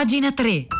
[0.00, 0.79] Pagina 3.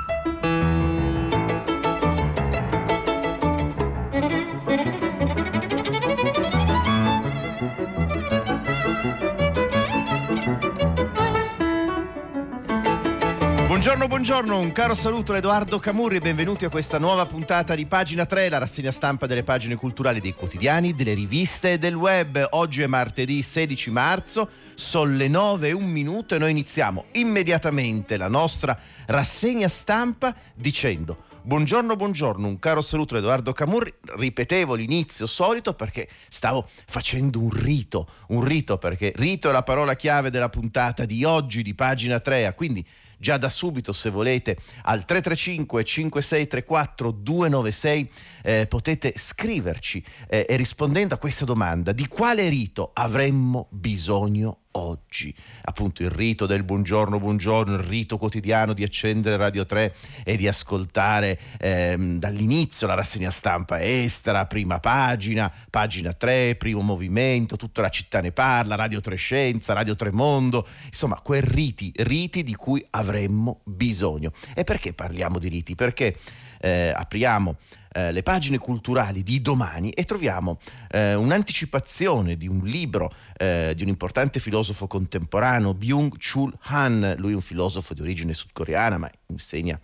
[13.90, 17.86] Buongiorno, buongiorno, un caro saluto da Edoardo Camurri e benvenuti a questa nuova puntata di
[17.86, 22.46] Pagina 3, la rassegna stampa delle pagine culturali dei quotidiani, delle riviste e del web.
[22.50, 28.16] Oggi è martedì 16 marzo, sono le 9 e un minuto e noi iniziamo immediatamente
[28.16, 33.92] la nostra rassegna stampa dicendo Buongiorno, buongiorno, un caro saluto da Edoardo Camurri.
[34.18, 39.96] Ripetevo l'inizio solito perché stavo facendo un rito, un rito perché rito è la parola
[39.96, 42.86] chiave della puntata di oggi di pagina 3, quindi
[43.20, 48.10] già da subito se volete al 335 5634 296
[48.42, 55.34] eh, potete scriverci eh, e rispondendo a questa domanda di quale rito avremmo bisogno oggi.
[55.62, 60.46] Appunto il rito del buongiorno, buongiorno, il rito quotidiano di accendere Radio 3 e di
[60.46, 67.88] ascoltare ehm, dall'inizio la rassegna stampa estera, prima pagina, pagina 3, primo movimento, tutta la
[67.88, 72.84] città ne parla, Radio 3 Scienza, Radio 3 Mondo, insomma, quei riti, riti di cui
[72.90, 74.32] avremmo bisogno.
[74.54, 75.74] E perché parliamo di riti?
[75.74, 76.16] Perché
[76.60, 77.56] eh, apriamo
[77.92, 80.58] eh, le pagine culturali di domani e troviamo
[80.90, 87.34] eh, un'anticipazione di un libro eh, di un importante filosofo contemporaneo, Byung-Chul Han, lui è
[87.34, 89.78] un filosofo di origine sudcoreana ma insegna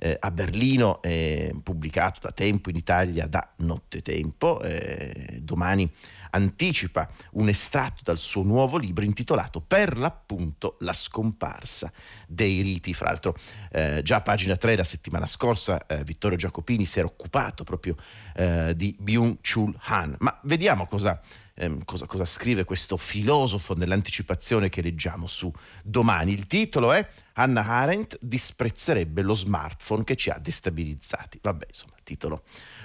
[0.00, 4.60] eh, a Berlino, eh, pubblicato da tempo in Italia da Nottetempo.
[4.62, 5.88] Eh, domani
[6.30, 11.92] anticipa un estratto dal suo nuovo libro intitolato Per l'appunto la scomparsa
[12.26, 12.94] dei riti.
[12.94, 13.34] Fra l'altro
[13.70, 17.96] eh, già a pagina 3 la settimana scorsa eh, Vittorio Giacopini si era occupato proprio
[18.34, 20.16] eh, di Byung-Chul Han.
[20.18, 21.20] Ma vediamo cosa
[21.60, 25.52] ehm, cosa, cosa scrive questo filosofo nell'anticipazione che leggiamo su
[25.84, 26.32] domani.
[26.32, 31.38] Il titolo è Hannah Arendt disprezzerebbe lo smartphone che ci ha destabilizzati.
[31.42, 32.42] Vabbè, insomma, titolo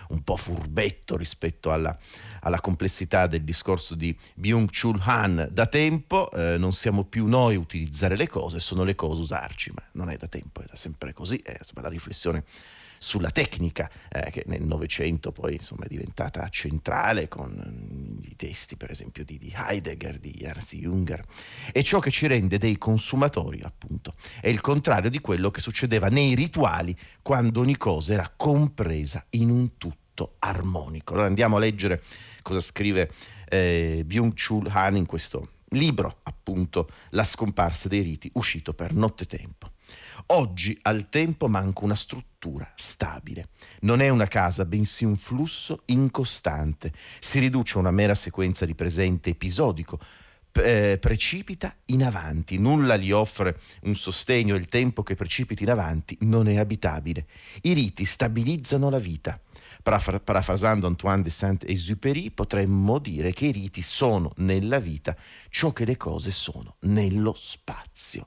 [0.09, 1.97] un po' furbetto rispetto alla,
[2.41, 5.47] alla complessità del discorso di Byung-Chul Han.
[5.51, 9.71] Da tempo eh, non siamo più noi a utilizzare le cose, sono le cose usarci,
[9.73, 11.37] ma non è da tempo, è da sempre così.
[11.37, 12.43] Eh, insomma, la riflessione
[13.05, 18.77] sulla tecnica eh, che nel Novecento poi insomma, è diventata centrale con mm, i testi
[18.77, 21.23] per esempio di, di Heidegger, di Ernst Junger
[21.71, 26.07] e ciò che ci rende dei consumatori appunto è il contrario di quello che succedeva
[26.07, 31.13] nei rituali quando ogni cosa era compresa in un tutto armonico.
[31.13, 32.01] Allora andiamo a leggere
[32.41, 33.11] cosa scrive
[33.49, 39.73] eh, Byung-Chul Han in questo libro, appunto, La scomparsa dei riti, uscito per nottetempo.
[40.27, 43.49] Oggi al tempo manca una struttura stabile.
[43.81, 46.91] Non è una casa, bensì un flusso incostante.
[47.19, 49.99] Si riduce a una mera sequenza di presente episodico.
[50.57, 56.17] Eh, precipita in avanti, nulla gli offre un sostegno, il tempo che precipita in avanti
[56.21, 57.27] non è abitabile.
[57.63, 59.37] I riti stabilizzano la vita.
[59.83, 65.15] Parafra- parafrasando Antoine de Saint-Exupéry, potremmo dire che i riti sono nella vita
[65.49, 68.25] ciò che le cose sono nello spazio.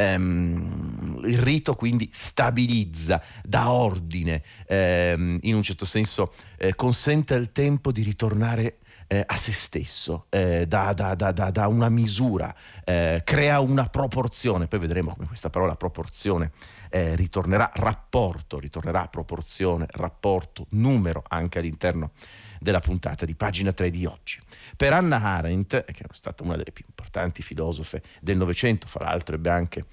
[0.00, 7.52] Um, il rito quindi stabilizza, dà ordine, um, in un certo senso eh, consente al
[7.52, 8.78] tempo di ritornare
[9.12, 14.68] eh, a se stesso, eh, dà, dà, dà, dà, una misura, eh, crea una proporzione,
[14.68, 16.52] poi vedremo come questa parola proporzione
[16.90, 22.12] eh, ritornerà rapporto, ritornerà proporzione, rapporto, numero anche all'interno
[22.60, 24.38] della puntata di pagina 3 di oggi.
[24.76, 29.34] Per Anna Arendt, che è stata una delle più importanti filosofe del Novecento, fra l'altro
[29.34, 29.86] ebbe anche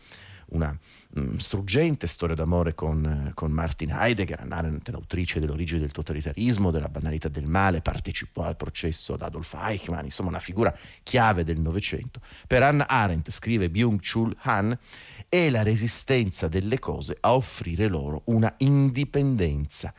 [0.50, 0.78] una
[1.16, 6.90] um, struggente storia d'amore con, con Martin Heidegger, Anna Arendt, l'autrice dell'origine del totalitarismo, della
[6.90, 10.74] banalità del male, partecipò al processo ad Adolf Eichmann, insomma una figura
[11.04, 12.22] chiave del Novecento.
[12.48, 14.78] Per Anna Arendt, scrive Byung-Chul Han,
[15.28, 19.94] è la resistenza delle cose a offrire loro una indipendenza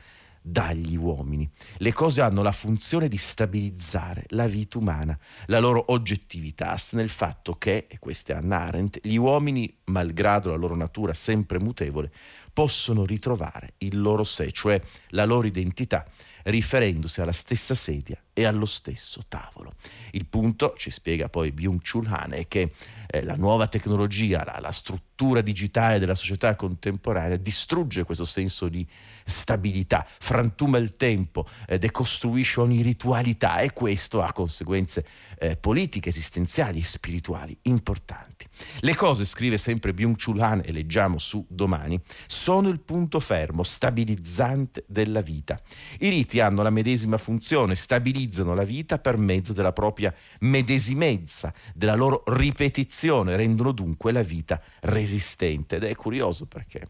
[0.50, 1.48] dagli uomini.
[1.78, 5.18] Le cose hanno la funzione di stabilizzare la vita umana.
[5.46, 10.50] La loro oggettività sta nel fatto che, e questa è Anna Arendt, gli uomini, malgrado
[10.50, 12.10] la loro natura sempre mutevole,
[12.52, 14.80] possono ritrovare il loro sé, cioè
[15.10, 16.04] la loro identità,
[16.44, 19.74] riferendosi alla stessa sedia e allo stesso tavolo.
[20.12, 22.72] Il punto, ci spiega poi Byung-Chul Han, è che
[23.10, 28.86] eh, la nuova tecnologia, la, la struttura digitale della società contemporanea distrugge questo senso di
[29.24, 35.04] stabilità, frantuma il tempo, eh, decostruisce ogni ritualità e questo ha conseguenze
[35.40, 38.46] eh, politiche, esistenziali e spirituali importanti.
[38.80, 44.84] Le cose, scrive sempre Byung-Chul Han e leggiamo su domani, sono il punto fermo, stabilizzante
[44.86, 45.60] della vita.
[45.98, 51.52] I riti hanno la medesima funzione, stabilizzare destabilizzano la vita per mezzo della propria medesimezza,
[51.74, 55.76] della loro ripetizione, rendono dunque la vita resistente.
[55.76, 56.88] Ed è curioso perché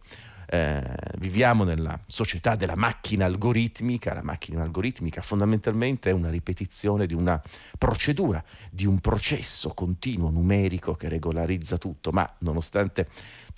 [0.51, 0.83] eh,
[1.19, 7.41] viviamo nella società della macchina algoritmica, la macchina algoritmica fondamentalmente è una ripetizione di una
[7.77, 13.09] procedura, di un processo continuo numerico che regolarizza tutto, ma nonostante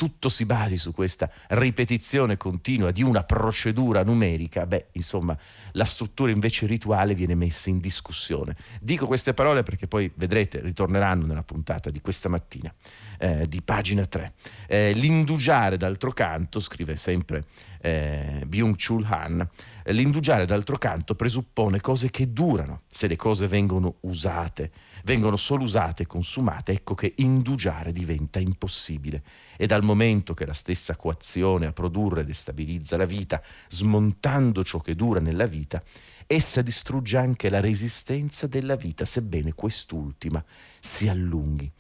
[0.01, 5.37] tutto si basi su questa ripetizione continua di una procedura numerica, beh, insomma,
[5.73, 8.57] la struttura invece rituale viene messa in discussione.
[8.81, 12.73] Dico queste parole perché poi vedrete, ritorneranno nella puntata di questa mattina,
[13.19, 14.33] eh, di pagina 3.
[14.69, 17.45] Eh, l'indugiare, d'altro canto, scrive sempre
[17.81, 19.49] eh, Byung-Chul Han,
[19.87, 22.83] l'indugiare d'altro canto presuppone cose che durano.
[22.87, 24.71] Se le cose vengono usate,
[25.05, 29.23] vengono solo usate e consumate, ecco che indugiare diventa impossibile.
[29.57, 34.95] E dal momento che la stessa coazione a produrre destabilizza la vita, smontando ciò che
[34.95, 35.83] dura nella vita,
[36.27, 40.45] essa distrugge anche la resistenza della vita, sebbene quest'ultima
[40.79, 41.71] si allunghi.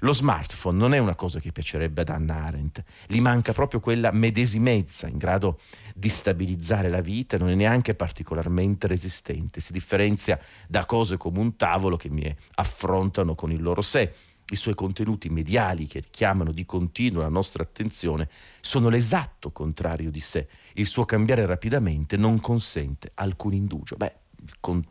[0.00, 4.12] Lo smartphone non è una cosa che piacerebbe ad Anna Arendt, gli manca proprio quella
[4.12, 5.58] medesimezza in grado
[5.94, 11.56] di stabilizzare la vita, non è neanche particolarmente resistente, si differenzia da cose come un
[11.56, 14.12] tavolo che mi affrontano con il loro sé.
[14.50, 18.30] I suoi contenuti mediali che richiamano di continuo la nostra attenzione
[18.60, 20.48] sono l'esatto contrario di sé.
[20.74, 23.96] Il suo cambiare rapidamente non consente alcun indugio.
[23.96, 24.14] Beh,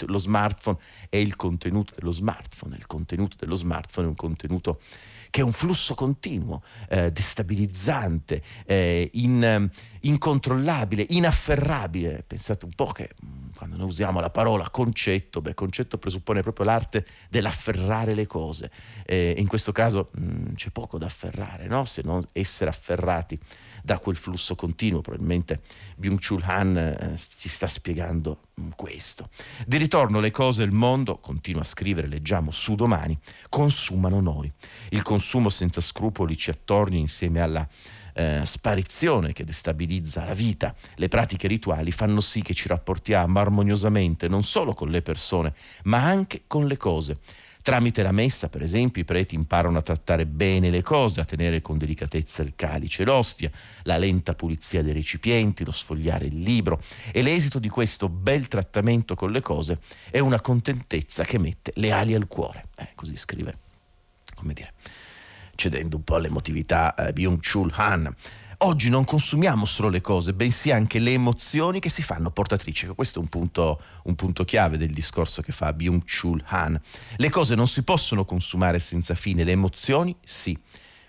[0.05, 0.77] lo smartphone
[1.09, 4.79] è il contenuto dello smartphone, il contenuto dello smartphone è un contenuto
[5.29, 9.69] che è un flusso continuo, eh, destabilizzante, eh, in,
[10.01, 12.23] incontrollabile, inafferrabile.
[12.25, 16.65] Pensate un po' che mm, quando noi usiamo la parola concetto, beh, concetto presuppone proprio
[16.65, 18.71] l'arte dell'afferrare le cose.
[19.05, 21.85] Eh, in questo caso mh, mm, c'è poco da afferrare, no?
[21.85, 23.37] se non essere afferrati
[23.83, 25.01] da quel flusso continuo.
[25.01, 25.61] Probabilmente
[25.97, 29.29] Byung-Chul Han eh, ci sta spiegando questo.
[29.65, 33.17] Di ritorno le cose il mondo, continua a scrivere, leggiamo su domani,
[33.49, 34.51] consumano noi.
[34.89, 37.67] Il consumo senza scrupoli ci attorni insieme alla
[38.13, 40.73] eh, sparizione che destabilizza la vita.
[40.95, 45.53] Le pratiche rituali fanno sì che ci rapportiamo armoniosamente non solo con le persone,
[45.83, 47.19] ma anche con le cose.
[47.67, 51.59] Tramite la messa, per esempio, i preti imparano a trattare bene le cose, a tenere
[51.59, 53.51] con delicatezza il calice e l'ostia,
[53.83, 56.81] la lenta pulizia dei recipienti, lo sfogliare il libro
[57.11, 59.79] e l'esito di questo bel trattamento con le cose
[60.09, 62.67] è una contentezza che mette le ali al cuore.
[62.77, 63.57] Eh, così scrive,
[64.33, 64.71] come dire,
[65.55, 68.15] cedendo un po' all'emotività eh, Byung-Chul Han.
[68.61, 72.87] Oggi non consumiamo solo le cose, bensì anche le emozioni che si fanno portatrici.
[72.87, 76.81] Questo è un punto, un punto chiave del discorso che fa Byung-Chul Han.
[77.17, 80.57] Le cose non si possono consumare senza fine, le emozioni sì.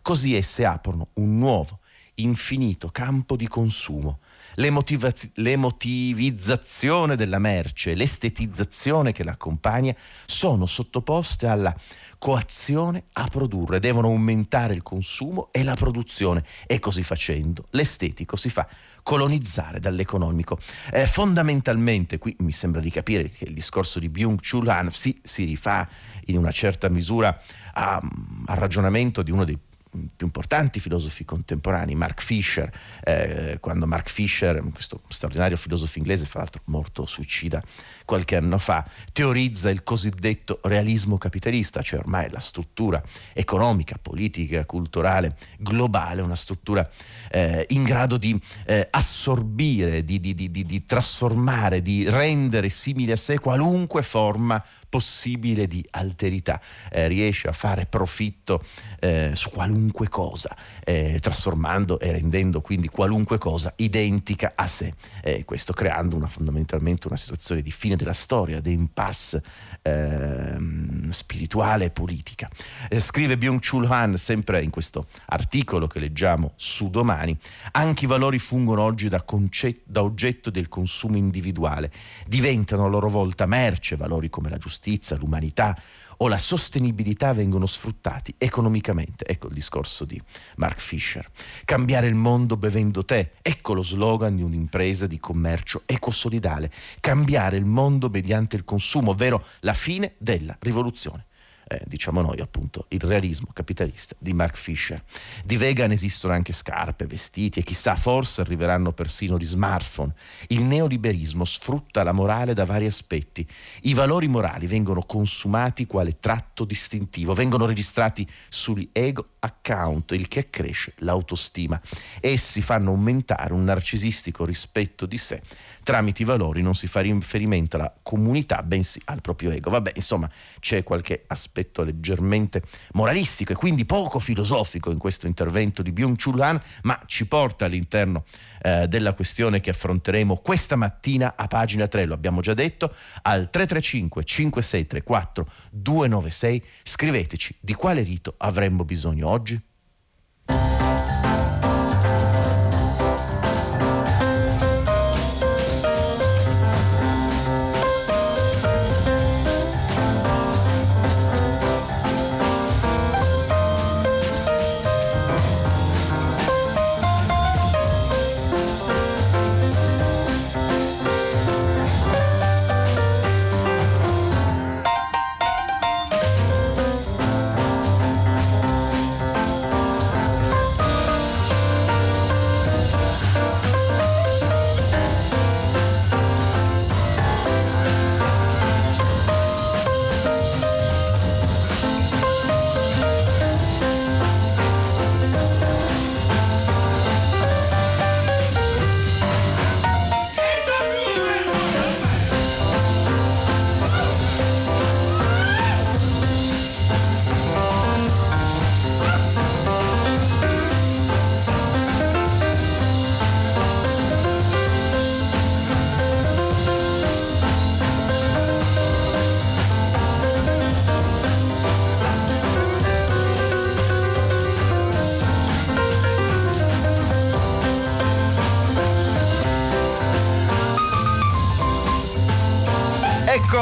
[0.03, 1.81] Così esse aprono un nuovo,
[2.17, 4.21] infinito campo di consumo.
[4.57, 9.95] L'emotivaz- l'emotivizzazione della merce, l'estetizzazione che l'accompagna
[10.27, 11.75] sono sottoposte alla
[12.19, 18.51] coazione a produrre, devono aumentare il consumo e la produzione e così facendo l'estetico si
[18.51, 18.69] fa
[19.03, 20.59] colonizzare dall'economico.
[20.93, 25.45] Eh, fondamentalmente, qui mi sembra di capire che il discorso di Byung-Chul Han si, si
[25.45, 25.89] rifà
[26.27, 27.41] in una certa misura
[27.73, 28.01] a,
[28.47, 29.59] al ragionamento di uno dei
[29.91, 32.71] più importanti filosofi contemporanei, Mark Fisher,
[33.03, 37.63] eh, quando Mark Fisher, questo straordinario filosofo inglese, fra l'altro morto suicida
[38.05, 43.03] qualche anno fa, teorizza il cosiddetto realismo capitalista, cioè ormai la struttura
[43.33, 46.89] economica, politica, culturale, globale, una struttura
[47.31, 53.17] eh, in grado di eh, assorbire, di, di, di, di trasformare, di rendere simile a
[53.17, 58.63] sé qualunque forma possibile di alterità, eh, riesce a fare profitto
[59.01, 65.45] eh, su qualunque cosa, eh, trasformando e rendendo quindi qualunque cosa identica a sé, eh,
[65.45, 69.43] questo creando una, fondamentalmente una situazione di fine della storia, di impasse
[69.83, 72.49] ehm, spirituale e politica.
[72.89, 77.37] Eh, scrive Byung-Chul Han sempre in questo articolo che leggiamo su domani,
[77.73, 81.91] anche i valori fungono oggi da, concetto, da oggetto del consumo individuale,
[82.27, 85.77] diventano a loro volta merce, valori come la giustizia, giustizia, l'umanità
[86.21, 89.25] o la sostenibilità vengono sfruttati economicamente.
[89.25, 90.21] Ecco il discorso di
[90.57, 91.29] Mark Fisher.
[91.65, 96.71] Cambiare il mondo bevendo tè, ecco lo slogan di un'impresa di commercio ecosolidale.
[97.01, 101.28] Cambiare il mondo mediante il consumo, ovvero la fine della rivoluzione
[101.69, 105.03] eh, diciamo noi appunto il realismo capitalista di Mark Fisher.
[105.45, 110.15] Di vegan esistono anche scarpe, vestiti e chissà forse arriveranno persino gli smartphone.
[110.49, 113.47] Il neoliberismo sfrutta la morale da vari aspetti.
[113.83, 120.41] I valori morali vengono consumati quale tratto distintivo, vengono registrati sugli ego account, il che
[120.41, 121.81] accresce l'autostima.
[122.21, 125.43] Essi fanno aumentare un narcisistico rispetto di sé.
[125.83, 129.71] Tramite i valori non si fa riferimento alla comunità, bensì al proprio ego.
[129.71, 132.63] Vabbè, insomma, c'è qualche aspetto leggermente
[132.93, 138.25] moralistico e quindi poco filosofico in questo intervento di Byung-Chul Han, ma ci porta all'interno
[138.63, 143.51] eh, della questione che affronteremo questa mattina a pagina 3, lo abbiamo già detto, al
[143.51, 146.65] 335 5634 296.
[146.83, 149.68] Scriveteci di quale rito avremmo bisogno oggi.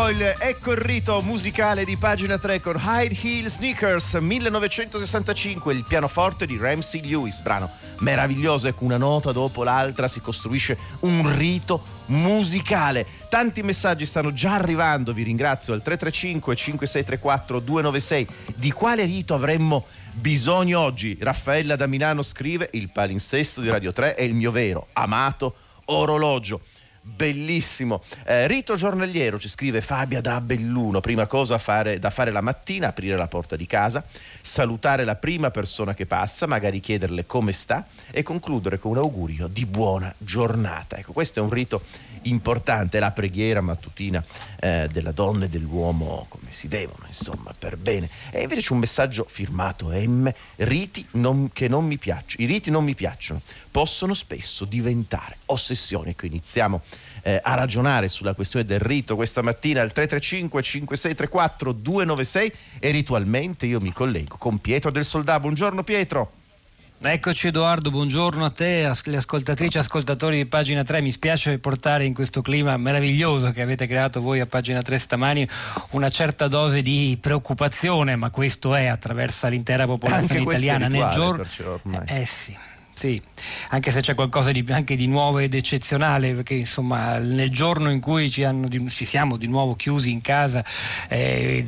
[0.08, 6.46] Il, ecco il, rito musicale di pagina 3 con High Heel Sneakers 1965, il pianoforte
[6.46, 13.06] di Ramsey Lewis, brano meraviglioso, ecco una nota dopo l'altra si costruisce un rito musicale.
[13.28, 18.26] Tanti messaggi stanno già arrivando, vi ringrazio al 335 5634 296.
[18.56, 21.16] Di quale rito avremmo bisogno oggi?
[21.20, 25.54] Raffaella da Milano scrive: Il palinsesto di Radio 3 è il mio vero, amato
[25.86, 26.60] orologio
[27.06, 28.02] bellissimo.
[28.24, 31.00] Eh, rito giornaliero, ci scrive Fabia da Belluno.
[31.00, 34.04] Prima cosa fare, da fare la mattina, aprire la porta di casa,
[34.40, 39.46] salutare la prima persona che passa, magari chiederle come sta e concludere con un augurio
[39.46, 40.96] di buona giornata.
[40.96, 41.80] Ecco, questo è un rito
[42.22, 44.22] importante, la preghiera mattutina
[44.60, 48.08] eh, della donna e dell'uomo come si devono, insomma, per bene.
[48.30, 52.44] E invece c'è un messaggio firmato M, riti non, che non mi piacciono.
[52.44, 56.10] I riti non mi piacciono, possono spesso diventare ossessioni.
[56.10, 56.82] Ecco, iniziamo
[57.22, 63.66] eh, a ragionare sulla questione del rito questa mattina al 335 5634 296 e ritualmente
[63.66, 65.40] io mi collego con Pietro del Soldà.
[65.40, 66.32] Buongiorno Pietro.
[66.98, 71.02] Eccoci Edoardo, buongiorno a te, le ascoltatrici e ascoltatori di pagina 3.
[71.02, 75.46] Mi spiace portare in questo clima meraviglioso che avete creato voi a pagina 3 stamani
[75.90, 81.44] una certa dose di preoccupazione, ma questo è attraverso l'intera popolazione italiana nel giorno.
[82.06, 82.56] Eh, eh sì.
[82.98, 83.20] Sì,
[83.68, 88.00] anche se c'è qualcosa di, anche di nuovo ed eccezionale, perché insomma nel giorno in
[88.00, 90.64] cui ci, hanno, ci siamo di nuovo chiusi in casa,
[91.10, 91.62] eh,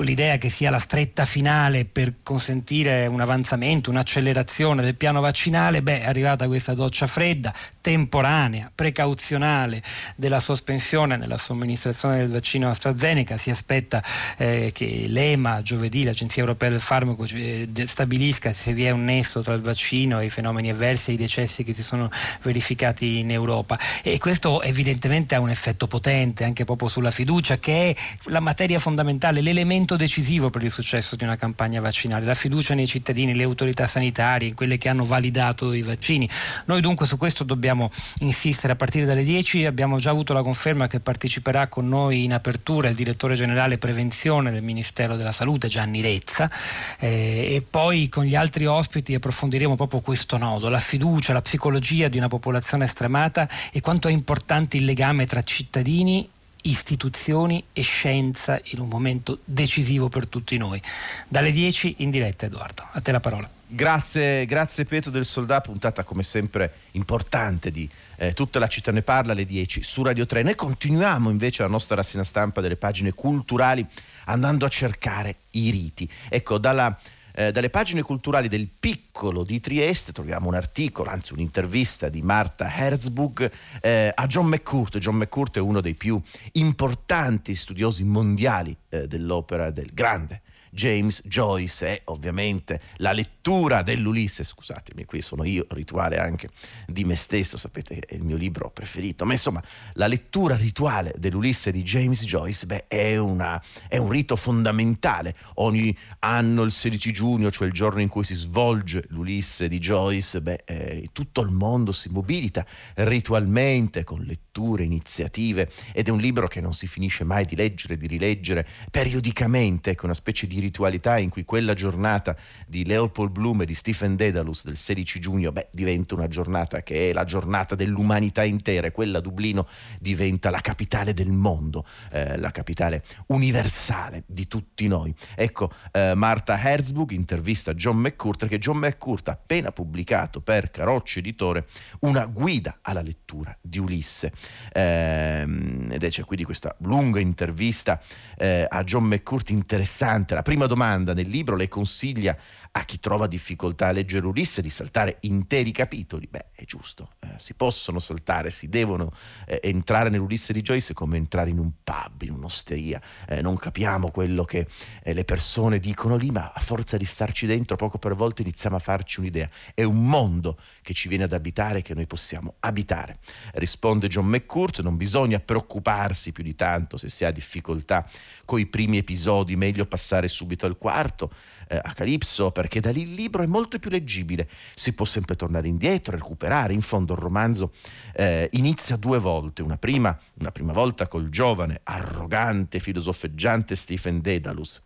[0.00, 5.82] con l'idea che sia la stretta finale per consentire un avanzamento, un'accelerazione del piano vaccinale,
[5.82, 7.52] beh, è arrivata questa doccia fredda,
[7.82, 9.82] temporanea, precauzionale
[10.16, 13.36] della sospensione nella somministrazione del vaccino AstraZeneca.
[13.36, 14.02] Si aspetta
[14.38, 19.42] eh, che l'EMA giovedì, l'Agenzia Europea del Farmaco, eh, stabilisca se vi è un nesso
[19.42, 23.30] tra il vaccino e i fenomeni avversi e i decessi che si sono verificati in
[23.30, 23.78] Europa.
[24.02, 27.96] E questo evidentemente ha un effetto potente anche proprio sulla fiducia, che è
[28.30, 32.74] la materia fondamentale, l'elemento elemento decisivo per il successo di una campagna vaccinale, la fiducia
[32.74, 36.28] nei cittadini, le autorità sanitarie, in quelle che hanno validato i vaccini.
[36.66, 40.86] Noi dunque su questo dobbiamo insistere a partire dalle 10, abbiamo già avuto la conferma
[40.86, 46.00] che parteciperà con noi in apertura il direttore generale prevenzione del Ministero della Salute Gianni
[46.00, 46.50] Rezza
[46.98, 52.08] eh, e poi con gli altri ospiti approfondiremo proprio questo nodo, la fiducia, la psicologia
[52.08, 56.28] di una popolazione stremata e quanto è importante il legame tra cittadini
[56.62, 60.80] istituzioni e scienza in un momento decisivo per tutti noi.
[61.28, 63.48] Dalle 10 in diretta Edoardo, a te la parola.
[63.72, 69.02] Grazie, grazie Pietro del Soldà, puntata come sempre importante di eh, Tutta la città ne
[69.02, 70.42] parla alle 10 su Radio 3.
[70.42, 73.86] Noi continuiamo invece la nostra rassegna stampa delle pagine culturali
[74.24, 76.10] andando a cercare i riti.
[76.28, 76.98] Ecco, dalla,
[77.34, 82.72] eh, dalle pagine culturali del Piccolo di Trieste troviamo un articolo, anzi un'intervista di Marta
[82.72, 84.98] Herzbug eh, a John McCourt.
[84.98, 86.20] John McCourt è uno dei più
[86.52, 95.04] importanti studiosi mondiali eh, dell'opera del grande James Joyce e ovviamente la lettura dell'Ulisse, scusatemi,
[95.04, 96.48] qui sono io, rituale anche
[96.86, 99.62] di me stesso, sapete che è il mio libro preferito, ma insomma
[99.94, 105.34] la lettura rituale dell'Ulisse di James Joyce beh, è, una, è un rito fondamentale.
[105.54, 110.40] Ogni anno il 16 giugno, cioè il giorno in cui si svolge l'Ulisse di Joyce,
[110.40, 116.48] beh, eh, tutto il mondo si mobilita ritualmente con letture, iniziative ed è un libro
[116.48, 121.18] che non si finisce mai di leggere, di rileggere periodicamente, ecco una specie di ritualità
[121.18, 125.68] in cui quella giornata di Leopold Bloom e di Stephen Dedalus del 16 giugno beh,
[125.70, 129.66] diventa una giornata che è la giornata dell'umanità intera e quella Dublino
[130.00, 135.14] diventa la capitale del mondo, eh, la capitale universale di tutti noi.
[135.36, 141.20] Ecco, eh, Marta Herzbug intervista John McCourt che John McCourt ha appena pubblicato per Carocci
[141.20, 141.66] Editore
[142.00, 144.32] una guida alla lettura di Ulisse
[144.72, 145.42] eh,
[145.90, 148.00] ed c'è quindi questa lunga intervista
[148.36, 152.36] eh, a John McCourt interessante, la prima domanda nel libro le consiglia
[152.72, 156.28] a chi trova difficoltà a leggere Ulisse di saltare interi capitoli.
[156.30, 159.12] Beh, è giusto, eh, si possono saltare, si devono
[159.46, 163.00] eh, entrare nell'Ulisse di Joyce come entrare in un pub, in un'osteria.
[163.26, 164.66] Eh, non capiamo quello che
[165.02, 168.76] eh, le persone dicono lì, ma a forza di starci dentro, poco per volta iniziamo
[168.76, 169.48] a farci un'idea.
[169.74, 173.18] È un mondo che ci viene ad abitare, che noi possiamo abitare.
[173.54, 178.08] Risponde John McCourt, non bisogna preoccuparsi più di tanto se si ha difficoltà
[178.44, 181.30] con i primi episodi, meglio passare subito al quarto
[181.68, 184.48] eh, a Calipso, perché da lì il libro è molto più leggibile.
[184.74, 186.72] Si può sempre tornare indietro, recuperare.
[186.72, 187.72] In fondo il romanzo
[188.14, 189.62] eh, inizia due volte.
[189.62, 194.82] Una prima, una prima volta col giovane, arrogante, filosofeggiante Stephen Dedalus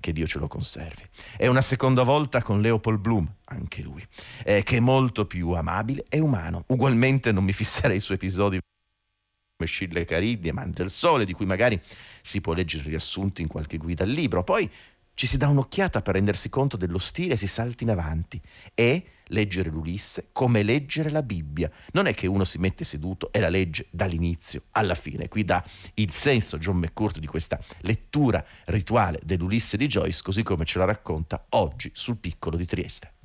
[0.00, 1.02] che Dio ce lo conservi.
[1.36, 4.06] E una seconda volta con Leopold Bloom, anche lui,
[4.44, 6.64] eh, che è molto più amabile e umano.
[6.68, 8.58] Ugualmente non mi fisserei su episodi
[9.66, 11.80] Scille Cariddi e Man del Sole, di cui magari
[12.22, 14.44] si può leggere riassunti in qualche guida al libro.
[14.44, 14.70] Poi
[15.14, 18.40] ci si dà un'occhiata per rendersi conto dello stile e si salta in avanti.
[18.74, 21.70] E leggere l'Ulisse come leggere la Bibbia.
[21.92, 25.28] Non è che uno si mette seduto e la legge dall'inizio alla fine.
[25.28, 25.62] Qui dà
[25.94, 30.84] il senso John McCourt di questa lettura rituale dell'Ulisse di Joyce, così come ce la
[30.84, 33.17] racconta oggi sul piccolo di Trieste.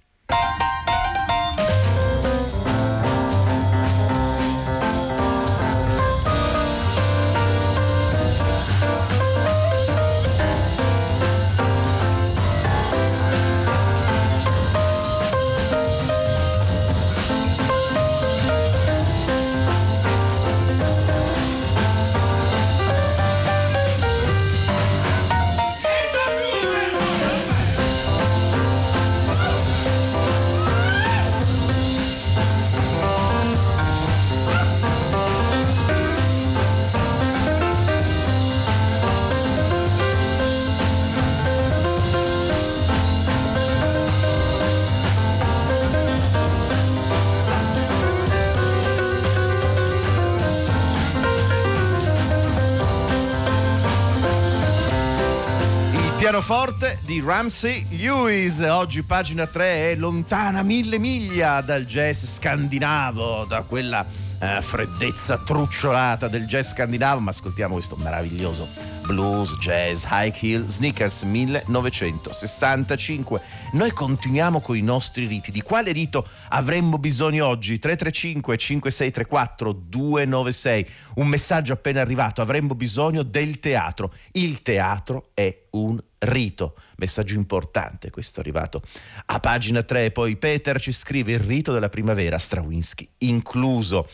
[56.43, 58.60] Pianoforte di Ramsey Lewis.
[58.60, 64.06] Oggi pagina 3 è lontana mille miglia dal jazz scandinavo, da quella
[64.39, 71.23] eh, freddezza trucciolata del jazz scandinavo, ma ascoltiamo questo meraviglioso blues, jazz, high heel, sneakers
[71.23, 73.41] 1965.
[73.73, 75.51] Noi continuiamo con i nostri riti.
[75.51, 77.79] Di quale rito avremmo bisogno oggi?
[77.79, 80.87] 335 5634 296.
[81.15, 82.41] Un messaggio appena arrivato.
[82.41, 84.13] Avremmo bisogno del teatro.
[84.31, 86.75] Il teatro è un rito.
[86.97, 88.81] Messaggio importante questo arrivato
[89.25, 90.11] a pagina 3.
[90.11, 94.07] Poi Peter ci scrive il rito della primavera, Strawinsky incluso.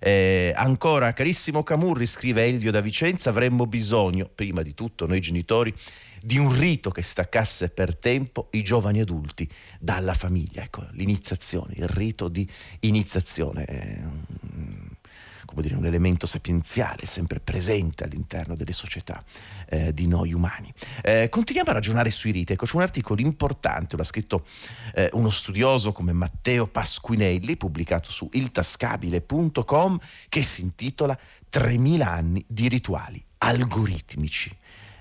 [0.00, 5.74] Eh, ancora, carissimo Camurri, scrive Elvio da Vicenza, avremmo bisogno, prima di tutto noi genitori,
[6.20, 10.62] di un rito che staccasse per tempo i giovani adulti dalla famiglia.
[10.62, 12.46] Ecco, l'iniziazione, il rito di
[12.80, 13.64] iniziazione.
[13.64, 14.85] Eh,
[15.46, 19.22] come dire, un elemento sapienziale sempre presente all'interno delle società
[19.68, 20.70] eh, di noi umani.
[21.02, 22.52] Eh, continuiamo a ragionare sui riti.
[22.52, 24.44] Ecco, c'è un articolo importante, l'ha scritto
[24.94, 32.68] eh, uno studioso come Matteo Pasquinelli, pubblicato su iltascabile.com, che si intitola 3000 anni di
[32.68, 34.54] rituali algoritmici.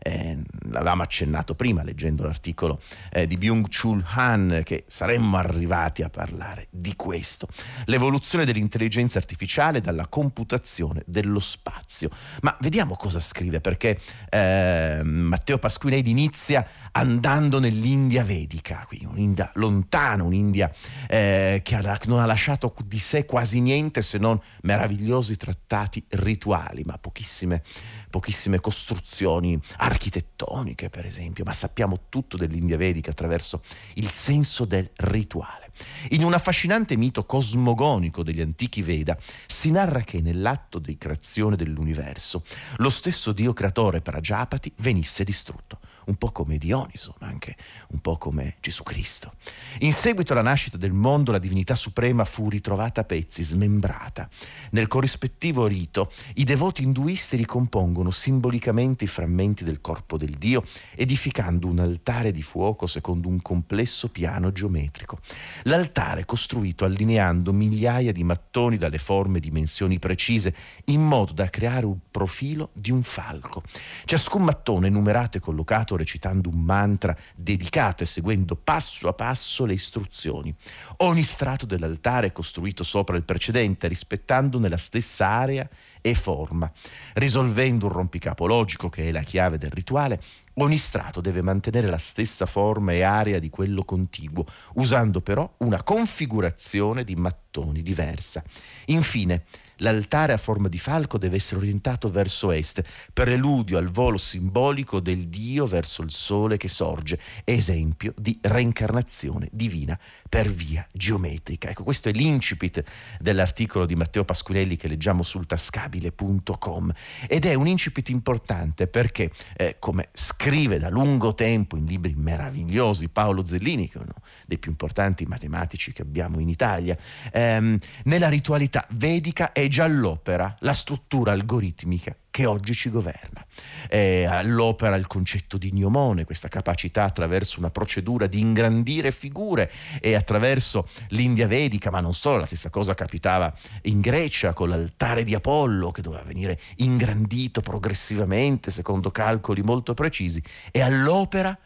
[0.08, 0.39] Eh,
[0.70, 2.80] l'avevamo accennato prima leggendo l'articolo
[3.12, 7.48] eh, di Byung-Chul Han che saremmo arrivati a parlare di questo.
[7.86, 12.12] L'evoluzione dell'intelligenza artificiale dalla computazione dello spazio.
[12.41, 20.22] Ma vediamo cosa scrive perché eh, Matteo Pasquinelli inizia andando nell'India vedica, quindi un'India lontana,
[20.22, 20.72] un'India
[21.08, 26.98] eh, che non ha lasciato di sé quasi niente se non meravigliosi trattati rituali, ma
[27.00, 27.63] pochissime,
[28.10, 29.60] pochissime costruzioni
[29.95, 33.63] architettoniche per esempio, ma sappiamo tutto dell'India vedica attraverso
[33.95, 35.71] il senso del rituale.
[36.10, 42.43] In un affascinante mito cosmogonico degli antichi Veda si narra che nell'atto di creazione dell'universo
[42.77, 47.56] lo stesso Dio creatore Prajapati venisse distrutto un po' come Dioniso, ma anche
[47.89, 49.34] un po' come Gesù Cristo.
[49.80, 54.30] In seguito alla nascita del mondo, la divinità suprema fu ritrovata a pezzi, smembrata.
[54.72, 60.63] Nel corrispettivo rito, i devoti induisti ricompongono simbolicamente i frammenti del corpo del Dio,
[60.96, 65.20] edificando un altare di fuoco secondo un complesso piano geometrico.
[65.63, 71.86] L'altare costruito allineando migliaia di mattoni dalle forme e dimensioni precise, in modo da creare
[71.86, 73.63] un profilo di un falco.
[74.06, 79.73] Ciascun mattone numerato e collocato recitando un mantra dedicato e seguendo passo a passo le
[79.73, 80.53] istruzioni.
[80.97, 85.67] Ogni strato dell'altare è costruito sopra il precedente, rispettando nella stessa area
[86.01, 86.71] e forma.
[87.13, 90.21] Risolvendo un rompicapo logico che è la chiave del rituale,
[90.55, 95.81] ogni strato deve mantenere la stessa forma e area di quello contiguo, usando però una
[95.84, 98.43] configurazione di mattoni diversa.
[98.86, 99.45] Infine,
[99.80, 105.28] L'altare a forma di falco deve essere orientato verso est, preludio al volo simbolico del
[105.28, 111.70] Dio verso il sole che sorge, esempio di reincarnazione divina per via geometrica.
[111.70, 112.84] Ecco, questo è l'incipit
[113.20, 116.94] dell'articolo di Matteo Pasquinelli che leggiamo sul tascabile.com
[117.28, 123.10] ed è un incipit importante perché, eh, come scrive da lungo tempo in libri meravigliosi
[123.10, 124.14] Paolo Zellini, che è uno
[124.46, 126.98] dei più importanti matematici che abbiamo in Italia,
[127.32, 133.45] ehm, nella ritualità vedica è già all'opera la struttura algoritmica che oggi ci governa.
[133.88, 140.15] È all'opera il concetto di gnomone, questa capacità attraverso una procedura di ingrandire figure e
[140.15, 145.34] attraverso l'India vedica, ma non solo, la stessa cosa capitava in Grecia con l'altare di
[145.34, 151.58] Apollo che doveva venire ingrandito progressivamente secondo calcoli molto precisi, è all'opera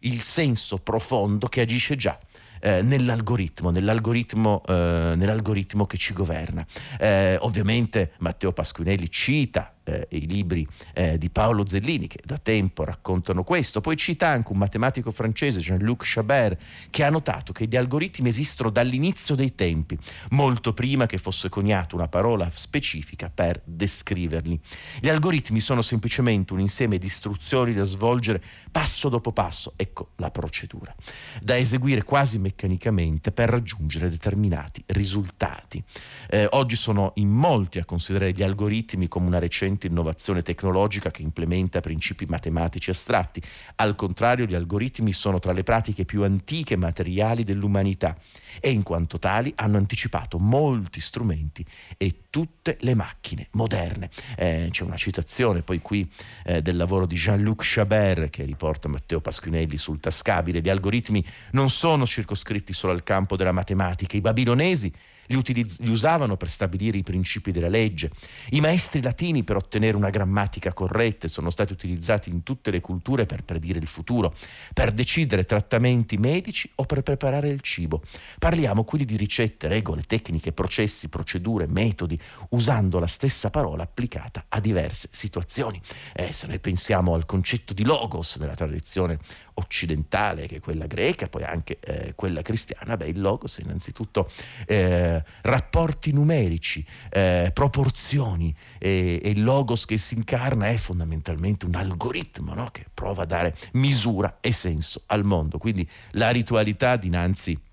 [0.00, 2.18] il senso profondo che agisce già
[2.60, 6.66] eh, nell'algoritmo, nell'algoritmo, eh, nell'algoritmo, che ci governa.
[6.98, 12.84] Eh, ovviamente Matteo Pasquinelli cita eh, i libri eh, di Paolo Zellini che da tempo
[12.84, 13.80] raccontano questo.
[13.80, 18.70] Poi cita anche un matematico francese, Jean-Luc Chabert, che ha notato che gli algoritmi esistono
[18.70, 19.98] dall'inizio dei tempi,
[20.30, 24.60] molto prima che fosse coniata una parola specifica per descriverli.
[25.00, 30.30] Gli algoritmi sono semplicemente un insieme di istruzioni da svolgere passo dopo passo, ecco la
[30.30, 30.94] procedura,
[31.40, 35.82] da eseguire quasi meccanicamente per raggiungere determinati risultati.
[36.28, 41.10] Eh, oggi sono in molti a considerare gli algoritmi come una recente recente innovazione tecnologica
[41.10, 43.40] che implementa principi matematici astratti.
[43.76, 48.16] Al contrario, gli algoritmi sono tra le pratiche più antiche e materiali dell'umanità
[48.60, 51.64] e in quanto tali hanno anticipato molti strumenti
[51.96, 54.10] e tutte le macchine moderne.
[54.36, 56.10] Eh, c'è una citazione poi qui
[56.44, 60.60] eh, del lavoro di Jean-Luc Chabert che riporta Matteo Pasquinelli sul tascabile.
[60.60, 64.16] Gli algoritmi non sono circoscritti solo al campo della matematica.
[64.16, 64.92] I babilonesi
[65.28, 68.10] li, utilizz- li usavano per stabilire i principi della legge.
[68.50, 73.26] I maestri latini per ottenere una grammatica corretta sono stati utilizzati in tutte le culture
[73.26, 74.34] per predire il futuro,
[74.72, 78.02] per decidere trattamenti medici o per preparare il cibo.
[78.48, 82.18] Parliamo quindi di ricette, regole, tecniche, processi, procedure, metodi,
[82.52, 85.78] usando la stessa parola applicata a diverse situazioni.
[86.14, 89.18] Eh, se noi pensiamo al concetto di logos nella tradizione
[89.52, 94.30] occidentale, che è quella greca, poi anche eh, quella cristiana, beh, il logos è innanzitutto
[94.66, 102.54] eh, rapporti numerici, eh, proporzioni e, il logos che si incarna è fondamentalmente un algoritmo
[102.54, 102.70] no?
[102.70, 105.58] che prova a dare misura e senso al mondo.
[105.58, 107.66] Quindi la ritualità dinanzi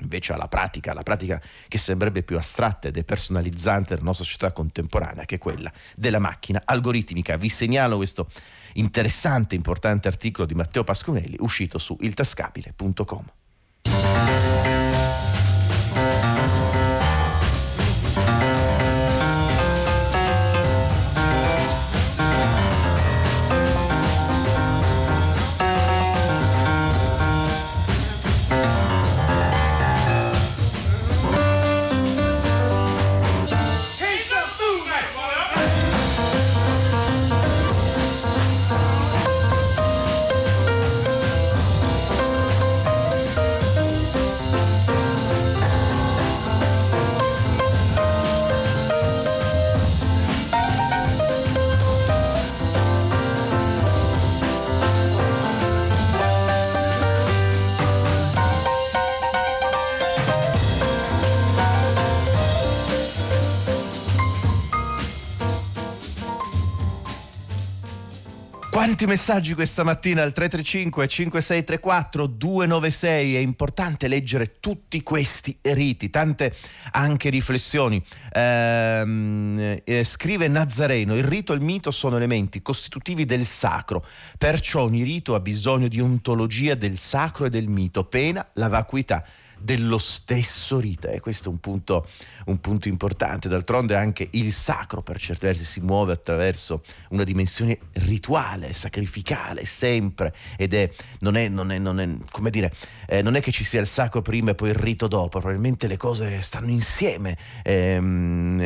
[0.00, 4.52] invece alla pratica, la pratica che sembrerebbe più astratta ed è personalizzante della nostra società
[4.52, 7.36] contemporanea, che è quella della macchina algoritmica.
[7.36, 8.28] Vi segnalo questo
[8.74, 13.24] interessante, importante articolo di Matteo Pasconelli uscito su iltascabile.com.
[68.80, 76.54] Quanti messaggi questa mattina al 335 5634 296 è importante leggere tutti questi riti, tante
[76.92, 78.02] anche riflessioni.
[78.32, 84.02] Ehm, eh, scrive Nazareno, il rito e il mito sono elementi costitutivi del sacro,
[84.38, 89.22] perciò ogni rito ha bisogno di ontologia del sacro e del mito, pena la vacuità
[89.60, 91.08] dello stesso rito.
[91.08, 92.06] E questo è un punto,
[92.46, 93.48] un punto importante.
[93.48, 100.34] D'altronde anche il sacro per certi versi si muove attraverso una dimensione rituale, sacrificale, sempre.
[100.56, 102.72] Ed è, non è, non è, non è come dire,
[103.06, 105.86] eh, non è che ci sia il sacro prima e poi il rito dopo, probabilmente
[105.86, 107.36] le cose stanno insieme.
[107.62, 107.98] Eh,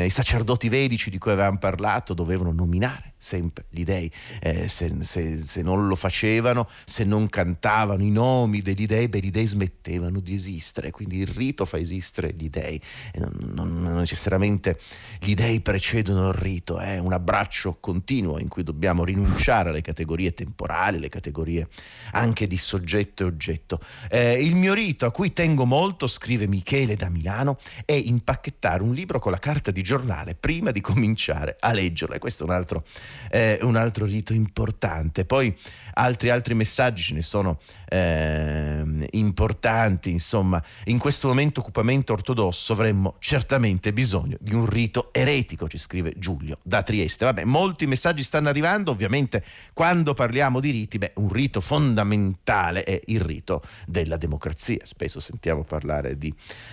[0.04, 4.10] I sacerdoti vedici di cui avevamo parlato dovevano nominare sempre gli dei,
[4.40, 9.18] eh, se, se, se, non lo facevano, se non cantavano i nomi degli dei, beh,
[9.20, 12.78] gli dei smettevano di esistere, quindi il rito fa esistere gli dei,
[13.14, 14.78] non, non, non, necessariamente
[15.20, 20.34] gli dei precedono il rito, è un abbraccio continuo in cui dobbiamo rinunciare alle categorie
[20.34, 21.66] temporali, alle categorie
[22.12, 23.80] anche di soggetto e oggetto.
[24.10, 28.92] Eh, il mio rito a cui tengo molto, scrive Michele da Milano, è impacchettare un
[28.92, 32.52] libro con la carta di giornale prima di cominciare a leggerlo e questo è un
[32.52, 32.84] altro
[33.30, 35.24] eh, un altro rito importante.
[35.24, 35.54] Poi
[35.94, 43.16] altri, altri messaggi ce ne sono eh, importanti, insomma, in questo momento occupamento ortodosso avremmo
[43.18, 47.24] certamente bisogno di un rito eretico, ci scrive Giulio da Trieste.
[47.24, 53.00] Vabbè, molti messaggi stanno arrivando, ovviamente quando parliamo di riti, beh, un rito fondamentale è
[53.06, 56.32] il rito della democrazia, spesso sentiamo parlare di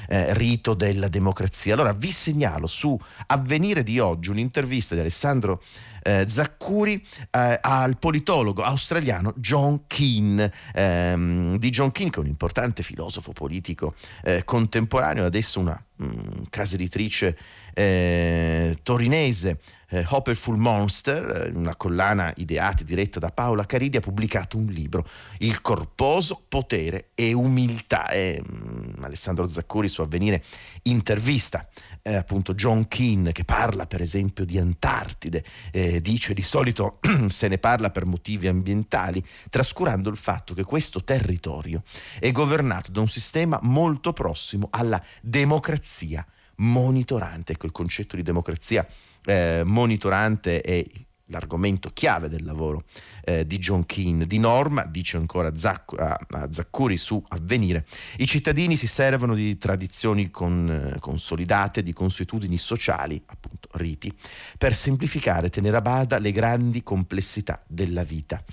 [0.09, 1.73] eh, rito della democrazia.
[1.73, 5.61] Allora vi segnalo su Avvenire di oggi un'intervista di Alessandro
[6.03, 12.27] eh, Zaccuri eh, al politologo australiano John Keane, ehm, di John Keane che è un
[12.27, 17.37] importante filosofo politico eh, contemporaneo, adesso una mh, mm, casa editrice
[17.73, 19.59] eh, torinese.
[19.93, 24.65] Eh, Hopperful Monster, eh, una collana ideata e diretta da Paola Caridi, ha pubblicato un
[24.67, 25.05] libro,
[25.39, 28.09] Il corposo potere e umiltà.
[28.09, 30.43] E, mh, mm, Alessandro Zaccuri su Avvenire
[30.83, 31.67] intervista
[32.03, 37.47] eh, appunto John Keane che parla per esempio di Antartide, eh, dice di solito se
[37.47, 41.83] ne parla per motivi ambientali, trascurando il fatto che questo territorio
[42.19, 46.25] è governato da un sistema molto prossimo alla democrazia
[46.57, 47.53] monitorante.
[47.53, 48.85] Ecco il concetto di democrazia
[49.25, 50.83] eh, monitorante è
[51.31, 52.83] l'argomento chiave del lavoro
[53.23, 54.27] eh, di John Keane.
[54.27, 57.85] Di norma, dice ancora Zacc- a, Zaccuri su Avvenire,
[58.17, 64.13] i cittadini si servono di tradizioni con, eh, consolidate, di consuetudini sociali, appunto riti,
[64.57, 68.43] per semplificare e tenere a bada le grandi complessità della vita.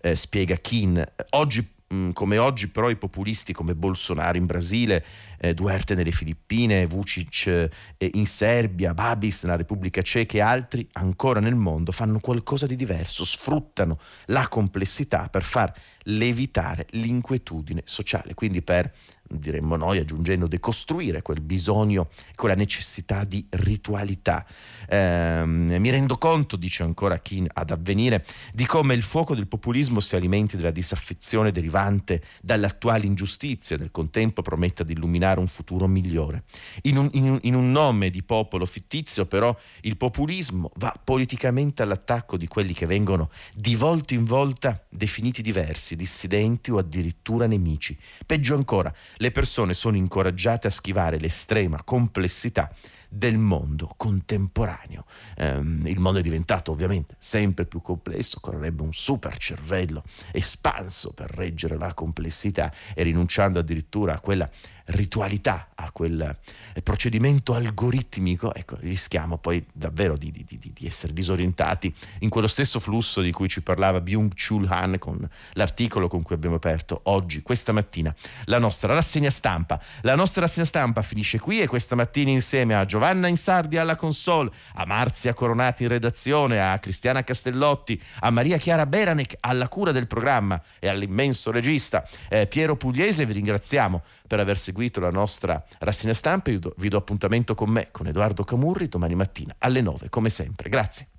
[0.00, 1.12] Eh, spiega Keane.
[1.30, 5.04] Oggi Mm, come oggi però i populisti come Bolsonaro in Brasile,
[5.38, 11.40] eh, Duerte nelle Filippine, Vucic eh, in Serbia, Babis nella Repubblica Ceca e altri ancora
[11.40, 15.72] nel mondo fanno qualcosa di diverso, sfruttano la complessità per far
[16.04, 18.90] levitare l'inquietudine sociale, quindi per
[19.38, 24.46] diremmo noi, aggiungendo decostruire quel bisogno, quella necessità di ritualità.
[24.88, 30.00] Eh, mi rendo conto, dice ancora chi ad avvenire, di come il fuoco del populismo
[30.00, 36.44] si alimenti della disaffezione derivante dall'attuale ingiustizia, nel contempo prometta di illuminare un futuro migliore.
[36.82, 42.36] In un, in, in un nome di popolo fittizio, però, il populismo va politicamente all'attacco
[42.36, 47.96] di quelli che vengono di volta in volta definiti diversi, dissidenti o addirittura nemici.
[48.26, 52.68] Peggio ancora, le persone sono incoraggiate a schivare l'estrema complessità
[53.12, 55.04] del mondo contemporaneo.
[55.36, 61.30] Um, il mondo è diventato ovviamente sempre più complesso, occorrerebbe un super cervello espanso per
[61.30, 64.48] reggere la complessità e rinunciando addirittura a quella
[64.86, 66.36] ritualità, a quel
[66.82, 72.80] procedimento algoritmico, ecco, rischiamo poi davvero di, di, di, di, essere disorientati in quello stesso
[72.80, 77.72] flusso di cui ci parlava Byung-Chul Han con l'articolo con cui abbiamo aperto oggi, questa
[77.72, 78.14] mattina,
[78.46, 79.80] la nostra rassegna stampa.
[80.02, 84.48] La nostra rassegna stampa finisce qui e questa mattina insieme a Giovanna Insardi alla console,
[84.74, 90.06] a Marzia Coronati in redazione, a Cristiana Castellotti, a Maria Chiara Beranec alla cura del
[90.06, 96.14] programma e all'immenso regista eh, Piero Pugliese, vi ringraziamo per aver seguito la nostra rassegna
[96.14, 96.52] stampa.
[96.76, 100.68] Vi do, appuntamento con me, con Edoardo Camurri, domani mattina alle 9, come sempre.
[100.68, 101.11] Grazie.